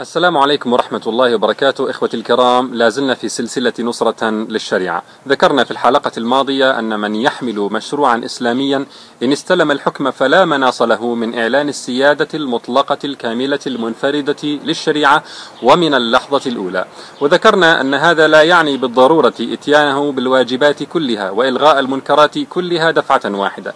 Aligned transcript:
السلام 0.00 0.38
عليكم 0.38 0.72
ورحمة 0.72 1.00
الله 1.06 1.34
وبركاته 1.34 1.90
إخوتي 1.90 2.16
الكرام. 2.16 2.74
لا 2.74 2.88
زلنا 2.88 3.14
في 3.14 3.28
سلسلة 3.28 3.72
نصرة 3.78 4.30
للشريعة. 4.30 5.02
ذكرنا 5.28 5.64
في 5.64 5.70
الحلقة 5.70 6.12
الماضية 6.18 6.78
أن 6.78 7.00
من 7.00 7.14
يحمل 7.14 7.68
مشروعا 7.72 8.22
إسلاميا 8.24 8.86
إن 9.22 9.32
استلم 9.32 9.70
الحكم 9.70 10.10
فلا 10.10 10.44
مناص 10.44 10.82
له 10.82 11.14
من 11.14 11.38
إعلان 11.38 11.68
السيادة 11.68 12.28
المطلقة 12.34 12.98
الكاملة 13.04 13.58
المنفردة 13.66 14.36
للشريعة 14.42 15.22
ومن 15.62 15.94
اللحظة 15.94 16.50
الأولى. 16.50 16.84
وذكرنا 17.20 17.80
أن 17.80 17.94
هذا 17.94 18.28
لا 18.28 18.42
يعني 18.42 18.76
بالضرورة 18.76 19.34
إتيانه 19.40 20.12
بالواجبات 20.12 20.82
كلها 20.82 21.30
وإلغاء 21.30 21.78
المنكرات 21.78 22.38
كلها 22.38 22.90
دفعة 22.90 23.22
واحدة. 23.24 23.74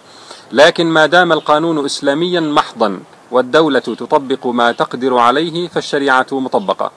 لكن 0.51 0.87
ما 0.87 1.05
دام 1.05 1.31
القانون 1.31 1.85
إسلاميا 1.85 2.39
محضا 2.39 2.99
والدولة 3.33 3.79
تطبق 3.79 4.47
ما 4.47 4.71
تقدر 4.71 5.17
عليه 5.17 5.67
فالشريعة 5.67 6.27
مطبقة. 6.31 6.91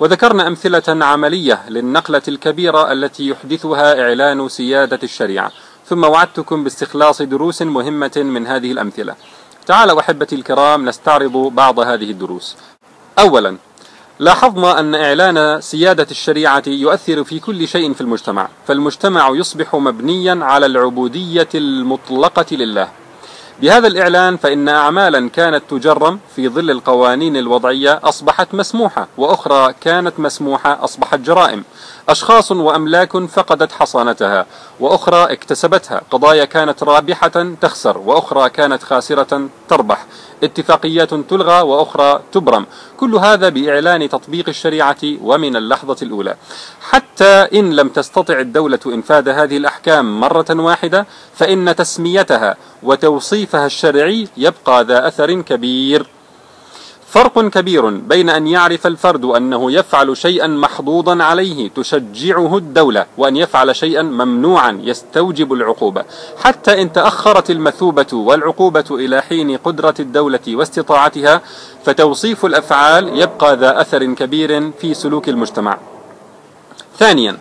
وذكرنا 0.00 0.46
أمثلة 0.46 1.04
عملية 1.04 1.68
للنقلة 1.68 2.22
الكبيرة 2.28 2.92
التي 2.92 3.28
يحدثها 3.28 4.00
إعلان 4.02 4.48
سيادة 4.48 4.98
الشريعة. 5.02 5.52
ثم 5.86 6.04
وعدتكم 6.04 6.64
باستخلاص 6.64 7.22
دروس 7.22 7.62
مهمة 7.62 8.12
من 8.16 8.46
هذه 8.46 8.72
الأمثلة. 8.72 9.14
تعالوا 9.66 10.00
أحبتي 10.00 10.34
الكرام 10.34 10.88
نستعرض 10.88 11.32
بعض 11.32 11.78
هذه 11.80 12.10
الدروس. 12.10 12.56
أولا 13.18 13.56
لاحظنا 14.18 14.80
أن 14.80 14.94
إعلان 14.94 15.60
سيادة 15.60 16.06
الشريعة 16.10 16.62
يؤثر 16.66 17.24
في 17.24 17.40
كل 17.40 17.68
شيء 17.68 17.92
في 17.92 18.00
المجتمع. 18.00 18.48
فالمجتمع 18.66 19.28
يصبح 19.34 19.74
مبنيا 19.74 20.38
على 20.42 20.66
العبودية 20.66 21.48
المطلقة 21.54 22.56
لله. 22.56 22.88
بهذا 23.62 23.86
الإعلان 23.86 24.36
فإن 24.36 24.68
أعمالا 24.68 25.28
كانت 25.28 25.62
تجرم 25.70 26.18
في 26.36 26.48
ظل 26.48 26.70
القوانين 26.70 27.36
الوضعية 27.36 28.00
أصبحت 28.04 28.54
مسموحة 28.54 29.08
وأخرى 29.16 29.74
كانت 29.80 30.20
مسموحة 30.20 30.84
أصبحت 30.84 31.18
جرائم. 31.18 31.64
أشخاص 32.10 32.52
وأملاك 32.52 33.16
فقدت 33.16 33.72
حصانتها 33.72 34.46
وأخرى 34.80 35.32
اكتسبتها. 35.32 36.00
قضايا 36.10 36.44
كانت 36.44 36.82
رابحة 36.82 37.54
تخسر 37.60 37.98
وأخرى 37.98 38.50
كانت 38.50 38.82
خاسرة 38.82 39.48
تربح. 39.68 40.06
اتفاقيات 40.42 41.14
تلغى 41.14 41.62
وأخرى 41.62 42.20
تبرم. 42.32 42.66
كل 42.96 43.14
هذا 43.14 43.48
بإعلان 43.48 44.08
تطبيق 44.08 44.48
الشريعة 44.48 44.96
ومن 45.22 45.56
اللحظة 45.56 45.96
الأولى. 46.02 46.36
حتى 46.80 47.48
إن 47.54 47.76
لم 47.76 47.88
تستطع 47.88 48.40
الدولة 48.40 48.78
إنفاذ 48.86 49.28
هذه 49.28 49.56
الأحكام 49.56 50.20
مرة 50.20 50.46
واحدة 50.50 51.06
فإن 51.34 51.76
تسميتها 51.76 52.56
وتوصيفها 52.82 53.66
الشرعي 53.66 54.28
يبقى 54.36 54.84
ذا 54.84 55.08
أثر 55.08 55.40
كبير. 55.40 56.06
فرق 57.10 57.48
كبير 57.48 57.90
بين 57.90 58.30
أن 58.30 58.46
يعرف 58.46 58.86
الفرد 58.86 59.24
أنه 59.24 59.72
يفعل 59.72 60.16
شيئا 60.16 60.46
محظوظا 60.46 61.22
عليه 61.24 61.70
تشجعه 61.70 62.56
الدولة 62.56 63.06
وأن 63.18 63.36
يفعل 63.36 63.76
شيئا 63.76 64.02
ممنوعا 64.02 64.80
يستوجب 64.82 65.52
العقوبة. 65.52 66.04
حتى 66.44 66.82
إن 66.82 66.92
تأخرت 66.92 67.50
المثوبة 67.50 68.06
والعقوبة 68.12 68.84
إلى 68.90 69.22
حين 69.22 69.56
قدرة 69.56 69.94
الدولة 70.00 70.40
واستطاعتها 70.48 71.40
فتوصيف 71.84 72.44
الأفعال 72.44 73.20
يبقى 73.20 73.56
ذا 73.56 73.80
أثر 73.80 74.04
كبير 74.04 74.70
في 74.70 74.94
سلوك 74.94 75.28
المجتمع. 75.28 75.78
ثانيا 76.98 77.38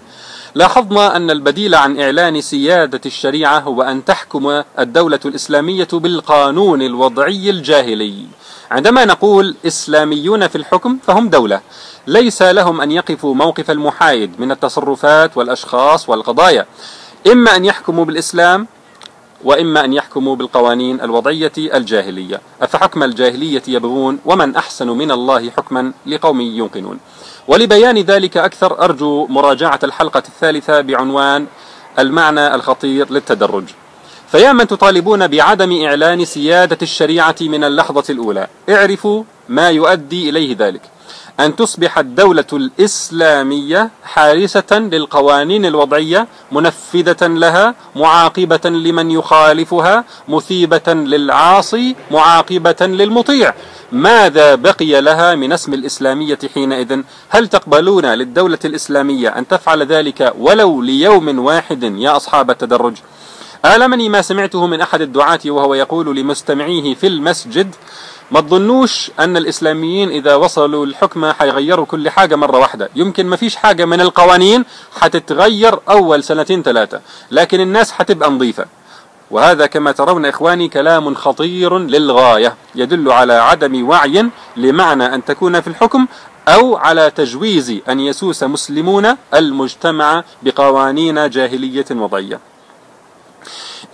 لاحظنا 0.55 1.15
أن 1.15 1.31
البديل 1.31 1.75
عن 1.75 1.99
إعلان 1.99 2.41
سيادة 2.41 3.01
الشريعة 3.05 3.59
هو 3.59 3.81
أن 3.81 4.05
تحكم 4.05 4.63
الدولة 4.79 5.19
الإسلامية 5.25 5.87
بالقانون 5.93 6.81
الوضعي 6.81 7.49
الجاهلي. 7.49 8.25
عندما 8.71 9.05
نقول 9.05 9.55
إسلاميون 9.67 10.47
في 10.47 10.57
الحكم 10.57 10.97
فهم 11.03 11.29
دولة. 11.29 11.61
ليس 12.07 12.41
لهم 12.41 12.81
أن 12.81 12.91
يقفوا 12.91 13.35
موقف 13.35 13.71
المحايد 13.71 14.39
من 14.39 14.51
التصرفات 14.51 15.37
والأشخاص 15.37 16.09
والقضايا. 16.09 16.65
إما 17.31 17.55
أن 17.55 17.65
يحكموا 17.65 18.05
بالإسلام 18.05 18.67
وإما 19.43 19.85
أن 19.85 19.93
يحكموا 19.93 20.35
بالقوانين 20.35 21.01
الوضعية 21.01 21.51
الجاهلية. 21.57 22.41
أفحكم 22.61 23.03
الجاهلية 23.03 23.63
يبغون 23.67 24.19
ومن 24.25 24.55
أحسن 24.55 24.87
من 24.87 25.11
الله 25.11 25.49
حكما 25.49 25.93
لقوم 26.05 26.41
يوقنون. 26.41 26.99
ولبيان 27.49 27.97
ذلك 27.97 28.37
أكثر 28.37 28.83
أرجو 28.83 29.27
مراجعة 29.27 29.79
الحلقة 29.83 30.23
الثالثة 30.27 30.81
بعنوان 30.81 31.45
المعنى 31.99 32.55
الخطير 32.55 33.11
للتدرج. 33.11 33.63
فيا 34.31 34.53
من 34.53 34.67
تطالبون 34.67 35.27
بعدم 35.27 35.85
إعلان 35.85 36.25
سيادة 36.25 36.77
الشريعة 36.81 37.35
من 37.41 37.63
اللحظة 37.63 38.03
الأولى 38.09 38.47
اعرفوا 38.69 39.23
ما 39.49 39.69
يؤدي 39.69 40.29
إليه 40.29 40.55
ذلك. 40.59 40.81
أن 41.39 41.55
تصبح 41.55 41.97
الدولة 41.97 42.45
الإسلامية 42.53 43.89
حارسة 44.03 44.71
للقوانين 44.71 45.65
الوضعية 45.65 46.27
منفذة 46.51 47.27
لها 47.27 47.75
معاقبة 47.95 48.69
لمن 48.69 49.11
يخالفها 49.11 50.03
مثيبة 50.27 50.93
للعاصي 50.93 51.95
معاقبة 52.11 52.75
للمطيع. 52.81 53.53
ماذا 53.91 54.55
بقي 54.55 55.01
لها 55.01 55.35
من 55.35 55.51
اسم 55.53 55.73
الإسلامية 55.73 56.39
حينئذ؟ 56.53 57.01
هل 57.29 57.47
تقبلون 57.47 58.05
للدولة 58.05 58.59
الإسلامية 58.65 59.29
أن 59.29 59.47
تفعل 59.47 59.83
ذلك 59.83 60.33
ولو 60.39 60.81
ليوم 60.81 61.39
واحد 61.39 61.83
يا 61.83 62.15
أصحاب 62.15 62.51
التدرج؟ 62.51 62.93
آلمني 63.65 64.09
ما 64.09 64.21
سمعته 64.21 64.67
من 64.67 64.81
أحد 64.81 65.01
الدعاة 65.01 65.39
وهو 65.45 65.73
يقول 65.73 66.15
لمستمعيه 66.15 66.95
في 66.95 67.07
المسجد 67.07 67.75
ما 68.31 68.41
تظنوش 68.41 69.11
أن 69.19 69.37
الإسلاميين 69.37 70.09
إذا 70.09 70.35
وصلوا 70.35 70.85
الحكمة 70.85 71.33
حيغيروا 71.33 71.85
كل 71.85 72.09
حاجة 72.09 72.35
مرة 72.35 72.57
واحدة؟ 72.57 72.89
يمكن 72.95 73.25
ما 73.25 73.35
فيش 73.35 73.55
حاجة 73.55 73.85
من 73.85 74.01
القوانين 74.01 74.65
حتتغير 74.99 75.79
أول 75.89 76.23
سنتين 76.23 76.63
ثلاثة 76.63 77.01
لكن 77.31 77.59
الناس 77.59 77.91
حتبقى 77.91 78.29
نظيفة. 78.31 78.65
وهذا 79.31 79.65
كما 79.65 79.91
ترون 79.91 80.25
إخواني 80.25 80.67
كلام 80.67 81.15
خطير 81.15 81.77
للغاية 81.77 82.55
يدل 82.75 83.11
على 83.11 83.33
عدم 83.33 83.89
وعي 83.89 84.29
لمعنى 84.57 85.15
أن 85.15 85.25
تكون 85.25 85.61
في 85.61 85.67
الحكم 85.67 86.07
أو 86.47 86.77
على 86.77 87.11
تجويز 87.11 87.75
أن 87.89 87.99
يسوس 87.99 88.43
مسلمون 88.43 89.15
المجتمع 89.33 90.23
بقوانين 90.43 91.29
جاهلية 91.29 91.85
وضعية. 91.91 92.39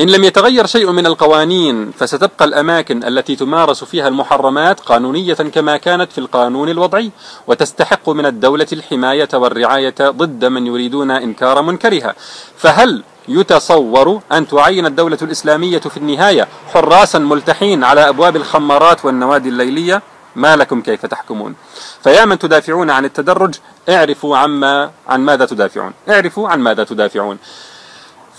إن 0.01 0.09
لم 0.09 0.23
يتغير 0.23 0.65
شيء 0.65 0.91
من 0.91 1.05
القوانين 1.05 1.91
فستبقى 1.91 2.45
الأماكن 2.45 3.03
التي 3.03 3.35
تمارس 3.35 3.83
فيها 3.83 4.07
المحرمات 4.07 4.79
قانونية 4.79 5.33
كما 5.33 5.77
كانت 5.77 6.11
في 6.11 6.17
القانون 6.17 6.69
الوضعي 6.69 7.11
وتستحق 7.47 8.09
من 8.09 8.25
الدولة 8.25 8.67
الحماية 8.73 9.29
والرعاية 9.33 9.95
ضد 10.01 10.45
من 10.45 10.67
يريدون 10.67 11.11
إنكار 11.11 11.61
منكرها. 11.61 12.15
فهل 12.57 13.03
يتصور 13.27 14.21
أن 14.31 14.47
تعين 14.47 14.85
الدولة 14.85 15.17
الإسلامية 15.21 15.79
في 15.79 15.97
النهاية 15.97 16.47
حراسا 16.73 17.19
ملتحين 17.19 17.83
على 17.83 18.09
أبواب 18.09 18.35
الخمارات 18.35 19.05
والنوادي 19.05 19.49
الليلية؟ 19.49 20.01
ما 20.35 20.55
لكم 20.55 20.81
كيف 20.81 21.05
تحكمون؟ 21.05 21.55
فيا 22.03 22.25
من 22.25 22.39
تدافعون 22.39 22.89
عن 22.89 23.05
التدرج 23.05 23.55
اعرفوا 23.89 24.37
عما 24.37 24.91
عن 25.07 25.21
ماذا 25.21 25.45
تدافعون. 25.45 25.93
اعرفوا 26.09 26.49
عن 26.49 26.59
ماذا 26.59 26.83
تدافعون. 26.83 27.37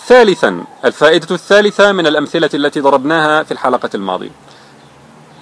ثالثا 0.06 0.64
الفائدة 0.84 1.34
الثالثة 1.34 1.92
من 1.92 2.06
الأمثلة 2.06 2.50
التي 2.54 2.80
ضربناها 2.80 3.42
في 3.42 3.52
الحلقة 3.52 3.90
الماضية. 3.94 4.30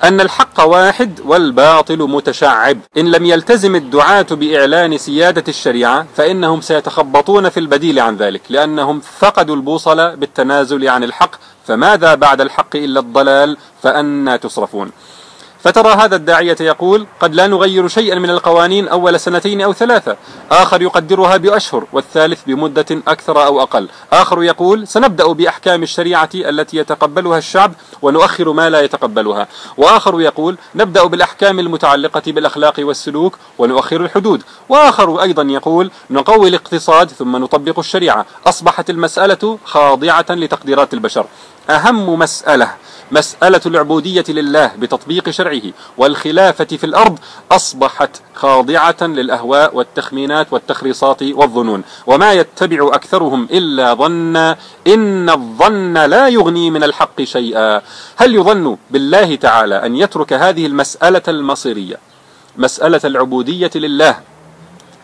أن 0.08 0.20
الحق 0.20 0.60
واحد 0.60 1.20
والباطل 1.24 1.98
متشعب. 1.98 2.78
إن 2.96 3.10
لم 3.10 3.26
يلتزم 3.26 3.76
الدعاة 3.76 4.26
بإعلان 4.30 4.98
سيادة 4.98 5.44
الشريعة 5.48 6.06
فإنهم 6.16 6.60
سيتخبطون 6.60 7.48
في 7.48 7.60
البديل 7.60 7.98
عن 8.00 8.16
ذلك 8.16 8.40
لأنهم 8.50 9.00
فقدوا 9.00 9.56
البوصلة 9.56 10.14
بالتنازل 10.14 10.88
عن 10.88 11.04
الحق 11.04 11.30
فماذا 11.66 12.14
بعد 12.14 12.40
الحق 12.40 12.76
إلا 12.76 13.00
الضلال؟ 13.00 13.56
فأنا 13.82 14.36
تصرفون 14.36 14.90
فترى 15.64 15.92
هذا 15.92 16.16
الداعية 16.16 16.56
يقول 16.60 17.06
قد 17.20 17.34
لا 17.34 17.46
نغير 17.46 17.88
شيئا 17.88 18.18
من 18.18 18.30
القوانين 18.30 18.88
أول 18.88 19.20
سنتين 19.20 19.60
أو 19.60 19.72
ثلاثة. 19.72 20.16
آخر 20.50 20.82
يقدرها 20.82 21.36
بأشهر 21.36 21.84
والثالث 21.92 22.40
بمدة 22.46 22.86
أكثر 23.08 23.46
أو 23.46 23.62
أقل. 23.62 23.88
آخر 24.12 24.42
يقول 24.42 24.88
سنبدأ 24.88 25.26
بأحكام 25.32 25.82
الشريعة 25.82 26.28
التي 26.34 26.76
يتقبلها 26.76 27.38
الشعب 27.38 27.72
ونؤخر 28.02 28.52
ما 28.52 28.70
لا 28.70 28.80
يتقبلها. 28.80 29.48
وآخر 29.76 30.20
يقول 30.20 30.56
نبدأ 30.74 31.04
بالأحكام 31.04 31.58
المتعلقة 31.58 32.22
بالأخلاق 32.26 32.74
والسلوك 32.78 33.38
ونؤخر 33.58 34.00
الحدود. 34.00 34.42
وآخر 34.68 35.22
أيضا 35.22 35.42
يقول 35.42 35.90
نقوي 36.10 36.48
الاقتصاد 36.48 37.10
ثم 37.10 37.36
نطبق 37.36 37.78
الشريعة. 37.78 38.26
أصبحت 38.46 38.90
المسألة 38.90 39.58
خاضعة 39.64 40.26
لتقديرات 40.30 40.94
البشر. 40.94 41.26
أهم 41.70 42.18
مسألة 42.18 42.74
مسألة 43.12 43.60
العبودية 43.66 44.24
لله 44.28 44.72
بتطبيق 44.78 45.30
شرعه 45.30 45.62
والخلافة 45.96 46.64
في 46.64 46.84
الأرض 46.84 47.18
أصبحت 47.52 48.10
خاضعة 48.34 48.96
للأهواء 49.00 49.76
والتخمينات 49.76 50.52
والتخريصات 50.52 51.22
والظنون. 51.22 51.82
وما 52.06 52.32
يتبع 52.32 52.90
أكثرهم 52.94 53.48
إلا 53.50 53.94
ظنا 53.94 54.56
إن 54.86 55.30
الظن 55.30 55.98
لا 55.98 56.28
يغني 56.28 56.70
من 56.70 56.84
الحق 56.84 57.22
شيئا. 57.22 57.82
هل 58.16 58.34
يظن 58.34 58.76
بالله 58.90 59.36
تعالى 59.36 59.86
أن 59.86 59.96
يترك 59.96 60.32
هذه 60.32 60.66
المسألة 60.66 61.22
المصيرية 61.28 61.96
مسألة 62.56 63.00
العبودية 63.04 63.70
لله 63.74 64.20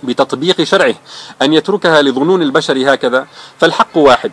بتطبيق 0.03 0.63
شرعه 0.63 0.95
أن 1.43 1.53
يتركها 1.53 2.03
لظنون 2.03 2.43
البشر 2.43 2.95
هكذا؟ 2.95 3.27
فالحق 3.59 3.97
واحد 3.97 4.33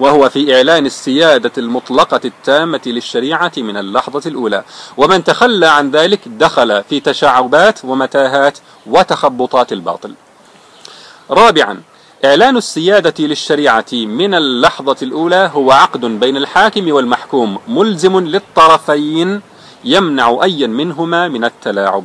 وهو 0.00 0.28
في 0.28 0.56
إعلان 0.56 0.86
السيادة 0.86 1.52
المطلقة 1.58 2.20
التامة 2.24 2.80
للشريعة 2.86 3.52
من 3.56 3.76
اللحظة 3.76 4.22
الأولى. 4.26 4.64
ومن 4.96 5.24
تخلى 5.24 5.66
عن 5.66 5.90
ذلك 5.90 6.20
دخل 6.26 6.82
في 6.84 7.00
تشعبات 7.00 7.84
ومتاهات 7.84 8.58
وتخبطات 8.86 9.72
الباطل. 9.72 10.14
رابعا 11.30 11.80
إعلان 12.24 12.56
السيادة 12.56 13.14
للشريعة 13.18 13.86
من 13.92 14.34
اللحظة 14.34 14.96
الأولى 15.02 15.50
هو 15.54 15.72
عقد 15.72 16.00
بين 16.00 16.36
الحاكم 16.36 16.92
والمحكوم 16.92 17.58
ملزم 17.68 18.20
للطرفين 18.20 19.40
يمنع 19.84 20.38
أيا 20.42 20.66
منهما 20.66 21.28
من 21.28 21.44
التلاعب. 21.44 22.04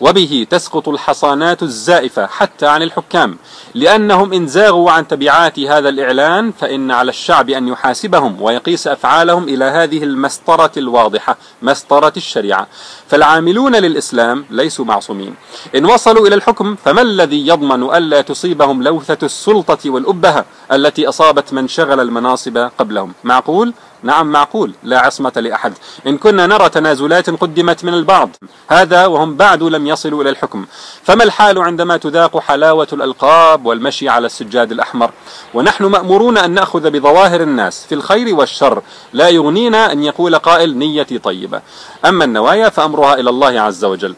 وبه 0.00 0.46
تسقط 0.50 0.88
الحصانات 0.88 1.62
الزائفة 1.62 2.26
حتى 2.26 2.66
عن 2.66 2.82
الحكام. 2.82 3.38
لأنهم 3.74 4.32
إن 4.32 4.46
زاغوا 4.46 4.90
عن 4.90 5.08
تبعات 5.08 5.58
هذا 5.58 5.88
الإعلان 5.88 6.52
فإن 6.52 6.90
على 6.90 7.08
الشعب 7.08 7.50
أن 7.50 7.68
يحاسبهم 7.68 8.42
ويقيس 8.42 8.86
أفعالهم 8.86 9.44
إلى 9.44 9.64
هذه 9.64 10.04
المسطرة 10.04 10.72
الواضحة 10.76 11.36
مسطرة 11.62 12.12
الشريعة. 12.16 12.66
فالعاملون 13.08 13.76
للإسلام 13.76 14.44
ليسوا 14.50 14.84
معصومين. 14.84 15.34
إن 15.76 15.84
وصلوا 15.84 16.26
إلى 16.26 16.34
الحكم 16.34 16.76
فما 16.84 17.02
الذي 17.02 17.46
يضمن 17.48 17.82
ألا 17.94 18.20
تصيبهم 18.20 18.82
لوثة 18.82 19.18
السلطة 19.22 19.90
والأبهة 19.90 20.44
التي 20.72 21.08
أصابت 21.08 21.52
من 21.52 21.68
شغل 21.68 22.00
المناصب 22.00 22.58
قبلهم؟ 22.78 23.12
معقول؟ 23.24 23.72
نعم 24.04 24.32
معقول 24.32 24.74
لا 24.82 24.98
عصمة 24.98 25.32
لأحد. 25.36 25.72
إن 26.06 26.18
كنا 26.18 26.46
نرى 26.46 26.68
تنازلات 26.68 27.30
قدمت 27.30 27.84
من 27.84 27.94
البعض 27.94 28.30
هذا 28.68 29.06
وهم 29.06 29.34
بعد 29.36 29.62
لم 29.62 29.86
يصلوا 29.86 30.22
إلى 30.22 30.30
الحكم. 30.30 30.66
فما 31.02 31.24
الحال 31.24 31.58
عندما 31.58 31.96
تذاق 31.96 32.38
حلاوة 32.38 32.88
الألقاب 32.92 33.66
والمشي 33.66 34.08
على 34.08 34.26
السجاد 34.26 34.72
الأحمر؟ 34.72 35.10
ونحن 35.54 35.84
مأمورون 35.84 36.38
أن 36.38 36.50
نأخذ 36.50 36.90
بظواهر 36.90 37.40
الناس 37.40 37.86
في 37.86 37.94
الخير 37.94 38.34
والشر. 38.34 38.82
لا 39.12 39.28
يغنينا 39.28 39.92
أن 39.92 40.04
يقول 40.04 40.36
قائل 40.36 40.78
نيتي 40.78 41.18
طيبة. 41.18 41.60
أما 42.04 42.24
النوايا 42.24 42.68
فأمرها 42.68 43.14
إلى 43.14 43.30
الله 43.30 43.60
عز 43.60 43.84
وجل. 43.84 44.14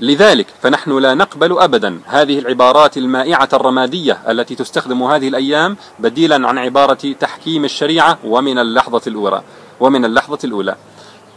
لذلك 0.00 0.46
فنحن 0.62 0.98
لا 0.98 1.14
نقبل 1.14 1.58
ابدا 1.58 2.00
هذه 2.06 2.38
العبارات 2.38 2.96
المائعة 2.96 3.48
الرمادية 3.52 4.18
التي 4.28 4.54
تستخدم 4.54 5.02
هذه 5.02 5.28
الأيام 5.28 5.76
بديلا 5.98 6.48
عن 6.48 6.58
عبارة 6.58 7.12
تحكيم 7.20 7.64
الشريعة 7.64 8.18
ومن 8.24 8.58
اللحظة 8.58 9.02
الأولى 9.06 9.42
ومن 9.80 10.04
اللحظة 10.04 10.38
الأولى. 10.44 10.76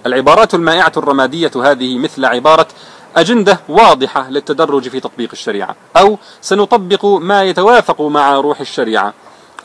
العبارات 0.05 0.53
المائعة 0.53 0.91
الرمادية 0.97 1.51
هذه 1.55 1.97
مثل 1.97 2.25
عبارة 2.25 2.67
أجندة 3.15 3.59
واضحة 3.69 4.29
للتدرج 4.29 4.89
في 4.89 4.99
تطبيق 4.99 5.29
الشريعة 5.33 5.75
أو 5.97 6.17
سنطبق 6.41 7.05
ما 7.05 7.43
يتوافق 7.43 8.01
مع 8.01 8.35
روح 8.35 8.59
الشريعة 8.59 9.13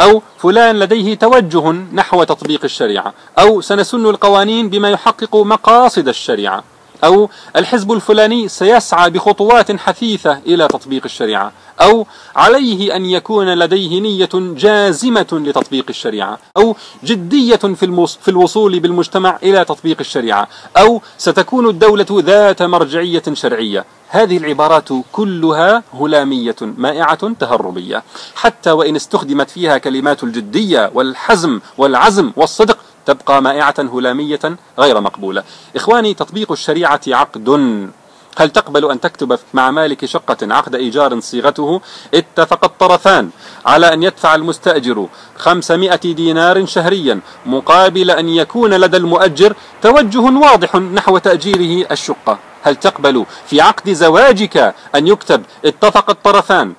أو 0.01 0.23
فلان 0.39 0.79
لديه 0.79 1.15
توجه 1.15 1.71
نحو 1.71 2.25
تطبيق 2.25 2.61
الشريعة 2.65 3.15
أو 3.39 3.61
سنسن 3.61 4.07
القوانين 4.07 4.71
بما 4.71 4.91
يحقق 4.91 5.37
مقاصد 5.37 6.09
الشريعة 6.09 6.65
أو 7.05 7.31
الحزب 7.57 7.93
الفلاني 7.93 8.49
سيسعى 8.49 9.11
بخطوات 9.11 9.77
حثيثة 9.77 10.39
إلى 10.47 10.69
تطبيق 10.69 11.03
الشريعة 11.05 11.53
أو 11.81 12.07
عليه 12.37 12.97
أن 12.97 13.05
يكون 13.05 13.55
لديه 13.55 14.01
نية 14.01 14.29
جازمة 14.35 15.27
لتطبيق 15.33 15.85
الشريعة 15.89 16.39
أو 16.57 16.77
جدية 17.05 17.57
في, 17.57 18.07
في 18.21 18.29
الوصول 18.29 18.81
بالمجتمع 18.81 19.39
إلى 19.43 19.65
تطبيق 19.65 19.97
الشريعة 20.01 20.49
أو 20.77 21.03
ستكون 21.19 21.69
الدولة 21.69 22.07
ذات 22.11 22.63
مرجعية 22.63 23.23
شرعية. 23.33 23.85
هذه 24.09 24.37
العبارات 24.37 24.89
كلها 25.13 25.83
هلامية 26.01 26.57
مائعة 26.61 27.33
تهربية. 27.41 28.03
حتى 28.35 28.71
وإن 28.71 28.97
استخدمت 28.97 29.51
فيها 29.51 29.79
كلمات 29.79 30.25
الجدية 30.25 30.91
والحزم 30.95 31.61
والعزم 31.79 32.33
والصدق 32.37 32.79
تبقى 33.09 33.43
مائعة 33.43 33.75
هلامية 33.79 34.41
غير 34.79 35.01
مقبولة. 35.01 35.43
إخواني 35.77 36.15
تطبيق 36.15 36.53
الشريعة 36.53 37.01
عقد. 37.09 37.49
هل 38.39 38.51
تقبل 38.51 38.91
أن 38.91 39.01
تكتب 39.01 39.39
مع 39.55 39.71
مالك 39.71 40.05
شقة 40.05 40.37
عقد 40.43 40.75
إيجار 40.75 41.21
صيغته؟ 41.21 41.81
اتفق 42.15 42.65
الطرفان 42.65 43.31
على 43.67 43.93
أن 43.93 44.03
يدفع 44.03 44.35
المستأجر 44.35 45.09
خمسمائة 45.37 46.13
دينار 46.13 46.67
شهريا 46.67 47.21
مقابل 47.47 48.11
أن 48.11 48.29
يكون 48.29 48.75
لدى 48.75 48.97
المؤجر 48.97 49.53
توجه 49.83 50.21
واضح 50.21 50.77
نحو 50.77 51.19
تأجيره 51.19 51.87
الشقة. 51.91 52.39
هل 52.63 52.77
تقبل 52.77 53.27
في 53.47 53.61
عقد 53.61 53.93
زواجك 53.93 54.75
أن 54.95 55.07
يكتب؟ 55.07 55.43
اتفق 55.65 56.11
الطرفان. 56.11 56.75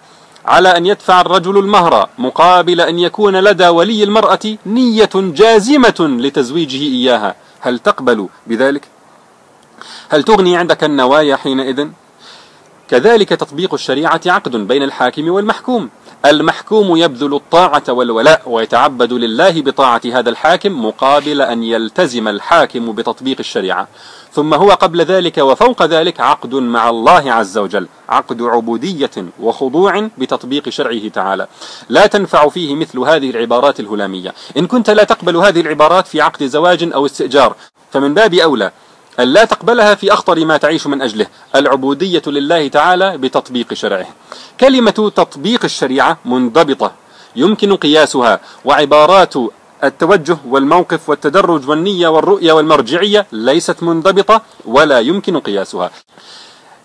على 0.50 0.78
أن 0.78 0.86
يدفع 0.86 1.22
الرجل 1.22 1.57
المهر 1.57 2.10
مقابل 2.18 2.81
أن 2.81 3.00
يكون 3.00 3.36
لدى 3.36 3.68
ولي 3.68 4.04
المرأة 4.04 4.40
نية 4.66 5.10
جازمة 5.16 6.18
لتزويجه 6.19 6.81
إياها 6.81 7.36
هل 7.60 7.80
تقبل 7.80 8.28
بذلك؟ 8.48 8.88
هل 10.10 10.24
تغني 10.24 10.57
عندك 10.57 10.84
النوايا 10.84 11.36
حينئذ؟ 11.36 11.88
كذلك 12.90 13.30
تطبيق 13.30 13.74
الشريعة 13.74 14.22
عقد 14.25 14.56
بين 14.56 14.84
الحاكم 14.84 15.30
والمحكوم 15.30 15.90
المحكوم 16.25 16.98
يبذل 16.98 17.36
الطاعة 17.36 17.83
والولاء 17.89 18.42
ويتعبد 18.45 19.13
لله 19.13 19.62
بطاعة 19.62 20.01
هذا 20.06 20.30
الحاكم 20.30 20.86
مقابل 20.86 21.42
أن 21.42 21.63
يلتزم 21.63 22.27
الحاكم 22.27 22.92
بتطبيق 22.92 23.38
الشريعة. 23.39 23.88
ثم 24.33 24.54
هو 24.54 24.69
قبل 24.71 25.01
ذلك 25.01 25.38
وفوق 25.38 25.83
ذلك 25.83 26.19
عقد 26.19 26.56
مع 26.56 26.89
الله 26.89 27.31
عز 27.31 27.57
وجل 27.57 27.88
عقد 28.10 28.42
عبودية 28.42 29.12
وخضوع 29.39 30.10
بتطبيق 30.18 30.69
شرعه 30.69 31.07
تعالى. 31.07 31.48
لا 31.89 32.07
تنفع 32.07 32.50
فيه 32.50 32.75
مثل 32.75 33.00
هذه 33.00 33.30
العبارات 33.30 33.80
الهلامية. 33.80 34.33
إن 34.57 34.68
كنت 34.68 34.89
لا 34.89 35.04
تقبل 35.04 35.38
هذه 35.38 35.62
العبارات 35.62 36.07
في 36.07 36.22
عقد 36.22 36.44
زواج 36.44 36.89
أو 36.94 37.06
استئجار 37.06 37.56
فمن 37.92 38.13
باب 38.13 38.33
أولى 38.33 38.72
أن 39.19 39.27
لا 39.27 39.45
تقبلها 39.45 39.95
في 39.95 40.13
أخطر 40.13 40.45
ما 40.45 40.57
تعيش 40.57 40.88
من 40.88 41.01
أجله 41.01 41.27
العبودية 41.56 42.21
لله 42.27 42.68
تعالى 42.68 43.18
بتطبيق 43.18 43.74
شرعه. 43.74 44.07
كلمة 44.60 45.12
تطبيق 45.16 45.63
الشريعة 45.63 46.18
منضبطة 46.25 46.92
يمكن 47.36 47.75
قياسها 47.75 48.39
وعبارات 48.66 49.33
التوجه 49.83 50.38
والموقف 50.48 51.10
والتدرج 51.10 51.69
والنية 51.69 52.07
والرؤية 52.07 52.51
والمرجعية 52.54 53.25
ليست 53.31 53.83
منضبطة 53.83 54.42
ولا 54.66 55.00
يمكن 55.00 55.39
قياسها. 55.39 55.92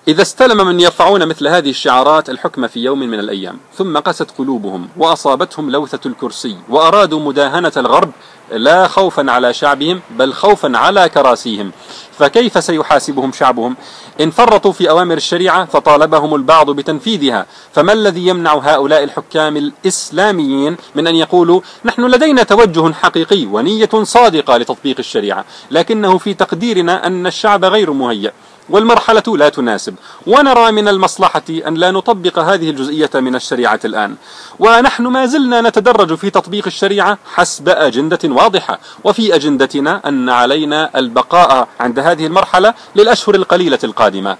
إذا 0.08 0.22
استلم 0.22 0.66
من 0.66 0.80
يرفعون 0.80 1.26
مثل 1.26 1.48
هذه 1.48 1.70
الشعارات 1.70 2.30
الحكم 2.30 2.66
في 2.66 2.80
يوم 2.80 2.98
من 2.98 3.18
الأيام 3.18 3.58
ثم 3.76 3.98
قست 3.98 4.30
قلوبهم 4.38 4.88
وأصابتهم 4.96 5.70
لوثة 5.70 6.00
الكرسي 6.06 6.56
وأرادوا 6.68 7.20
مداهنة 7.20 7.72
الغرب 7.76 8.10
لا 8.52 8.88
خوفا 8.88 9.30
على 9.30 9.54
شعبهم 9.54 10.00
بل 10.10 10.32
خوفا 10.32 10.72
على 10.78 11.08
كراسيهم. 11.08 11.72
فكيف 12.18 12.64
سيحاسبهم 12.64 13.32
شعبهم؟ 13.32 13.76
إن 14.20 14.30
فرطوا 14.30 14.72
في 14.72 14.90
أوامر 14.90 15.16
الشريعة 15.16 15.64
فطالبهم 15.64 16.34
البعض 16.34 16.70
بتنفيذها. 16.70 17.46
فما 17.72 17.92
الذي 17.92 18.26
يمنع 18.26 18.54
هؤلاء 18.54 19.04
الحكام 19.04 19.56
الإسلاميين 19.56 20.76
من 20.94 21.06
أن 21.06 21.14
يقولوا 21.14 21.60
نحن 21.84 22.06
لدينا 22.06 22.42
توجه 22.42 22.92
حقيقي 22.92 23.46
ونية 23.46 23.90
صادقة 24.02 24.56
لتطبيق 24.56 24.96
الشريعة 24.98 25.44
لكنه 25.70 26.18
في 26.18 26.34
تقديرنا 26.34 27.06
أن 27.06 27.26
الشعب 27.26 27.64
غير 27.64 27.92
مهيأ؟ 27.92 28.32
والمرحلة 28.68 29.22
لا 29.36 29.48
تناسب. 29.48 29.94
ونرى 30.26 30.72
من 30.72 30.88
المصلحة 30.88 31.42
أن 31.50 31.74
لا 31.74 31.90
نطبق 31.90 32.38
هذه 32.38 32.70
الجزئية 32.70 33.10
من 33.14 33.34
الشريعة 33.34 33.80
الآن. 33.84 34.16
ونحن 34.58 35.06
ما 35.06 35.26
زلنا 35.26 35.60
نتدرج 35.60 36.14
في 36.14 36.30
تطبيق 36.30 36.66
الشريعة 36.66 37.18
حسب 37.34 37.68
أجندة 37.68 38.18
واضحة. 38.24 38.78
وفي 39.04 39.34
أجندتنا 39.34 40.08
أن 40.08 40.28
علينا 40.28 40.90
البقاء 40.96 41.68
عند 41.80 41.98
هذه 41.98 42.26
المرحلة 42.26 42.74
للأشهر 42.96 43.34
القليلة 43.34 43.78
القادمة. 43.84 44.36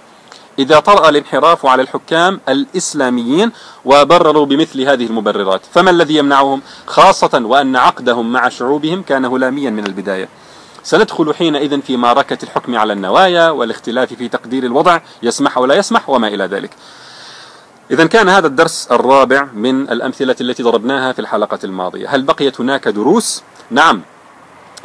إذا 0.59 0.79
طرأ 0.79 1.09
الانحراف 1.09 1.65
على 1.65 1.81
الحكام 1.81 2.39
الإسلاميين 2.49 3.51
وبرروا 3.85 4.45
بمثل 4.45 4.81
هذه 4.81 5.05
المبررات 5.05 5.61
فما 5.73 5.91
الذي 5.91 6.15
يمنعهم؟ 6.15 6.61
خاصة 6.87 7.41
وأن 7.45 7.75
عقدهم 7.75 8.31
مع 8.33 8.49
شعوبهم 8.49 9.01
كان 9.01 9.25
هلاميا 9.25 9.69
من 9.69 9.85
البداية. 9.85 10.29
سندخل 10.85 11.33
حينئذ 11.33 11.81
في 11.81 11.97
معركة 11.97 12.37
الحكم 12.43 12.75
على 12.75 12.93
النوايا 12.93 13.49
والاختلاف 13.49 14.13
في 14.13 14.27
تقدير 14.27 14.63
الوضع 14.63 14.99
يسمح 15.23 15.57
ولا 15.57 15.75
يسمح 15.75 16.09
وما 16.09 16.27
إلى 16.27 16.43
ذلك. 16.43 16.69
إذا 17.91 18.05
كان 18.05 18.29
هذا 18.29 18.47
الدرس 18.47 18.87
الرابع 18.91 19.47
من 19.53 19.81
الأمثلة 19.81 20.35
التي 20.41 20.63
ضربناها 20.63 21.13
في 21.13 21.19
الحلقة 21.19 21.59
الماضية. 21.63 22.09
هل 22.09 22.21
بقيت 22.21 22.61
هناك 22.61 22.87
دروس؟ 22.87 23.43
نعم. 23.71 24.01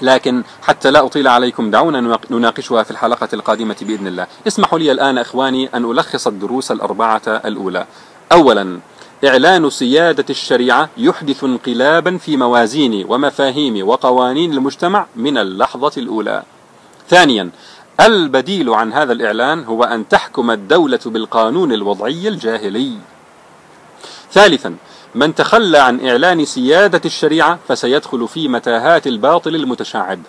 لكن 0.02 0.42
حتى 0.62 0.90
لا 0.90 1.06
أطيل 1.06 1.28
عليكم 1.28 1.70
دعونا 1.70 2.18
نناقشها 2.30 2.82
في 2.82 2.90
الحلقة 2.90 3.28
القادمة 3.32 3.76
بإذن 3.82 4.06
الله. 4.06 4.26
اسمحوا 4.46 4.78
لي 4.78 4.92
الآن 4.92 5.18
إخواني 5.18 5.68
أن 5.74 5.84
ألخص 5.84 6.26
الدروس 6.26 6.72
الأربعة 6.72 7.22
الأولى. 7.26 7.86
أولا 8.32 8.80
إعلان 9.24 9.70
سيادة 9.70 10.24
الشريعة 10.30 10.88
يحدث 10.96 11.44
انقلابا 11.44 12.18
في 12.18 12.36
موازين 12.36 13.06
ومفاهيم 13.08 13.88
وقوانين 13.88 14.52
المجتمع 14.52 15.06
من 15.16 15.38
اللحظة 15.38 15.92
الأولى. 15.96 16.42
ثانيا 17.08 17.50
البديل 18.00 18.70
عن 18.70 18.92
هذا 18.92 19.12
الإعلان 19.12 19.64
هو 19.64 19.84
أن 19.84 20.08
تحكم 20.08 20.50
الدولة 20.50 21.00
بالقانون 21.06 21.72
الوضعي 21.72 22.28
الجاهلي. 22.28 22.92
ثالثا 24.32 24.76
من 25.14 25.34
تخلى 25.34 25.78
عن 25.78 26.08
إعلان 26.08 26.44
سيادة 26.44 27.00
الشريعة 27.04 27.58
فسيدخل 27.68 28.28
في 28.28 28.48
متاهات 28.48 29.06
الباطل 29.06 29.54
المتشعب. 29.54 30.20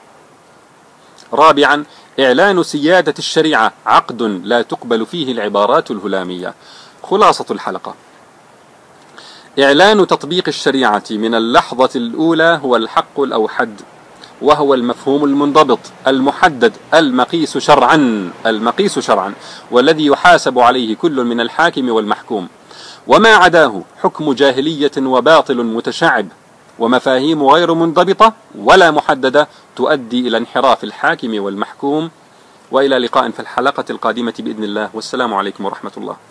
رابعا 1.34 1.86
إعلان 2.20 2.64
سيادة 2.64 3.14
الشريعة 3.20 3.74
عقد 3.86 4.22
لا 4.22 4.62
تقبل 4.62 5.06
فيه 5.06 5.32
العبارات 5.32 5.92
الهلامية. 5.92 6.54
خلاصة 7.04 7.46
الحلقة. 7.52 7.96
إعلان 9.60 10.08
تطبيق 10.08 10.44
الشريعة 10.48 11.04
من 11.12 11.36
اللحظة 11.36 11.90
الأولى 11.96 12.60
هو 12.64 12.76
الحق 12.76 13.20
الأوحد 13.20 13.82
وهو 14.42 14.74
المفهوم 14.74 15.24
المنضبط 15.24 15.80
المحدد 16.08 16.74
المقيس 16.94 17.58
شرعا 17.58 18.32
المقيس 18.46 19.00
شرعا 19.00 19.34
والذي 19.72 20.06
يحاسب 20.06 20.60
عليه 20.60 20.96
كل 20.96 21.24
من 21.24 21.42
الحاكم 21.42 21.90
والمحكوم. 21.90 22.48
وما 23.08 23.30
عداه 23.30 23.82
حكم 24.04 24.34
جاهلية 24.34 24.92
وباطل 24.98 25.64
متشعب 25.64 26.28
ومفاهيم 26.80 27.44
غير 27.44 27.74
منضبطة 27.74 28.34
ولا 28.56 28.92
محددة 28.92 29.48
تؤدي 29.76 30.28
إلى 30.28 30.38
انحراف 30.38 30.84
الحاكم 30.84 31.44
والمحكوم. 31.44 32.10
وإلى 32.72 32.98
لقاء 32.98 33.30
في 33.32 33.40
الحلقة 33.40 33.86
القادمة 33.90 34.34
بإذن 34.40 34.64
الله. 34.64 34.90
والسلام 34.94 35.34
عليكم 35.34 35.66
ورحمة 35.66 35.92
الله. 35.98 36.31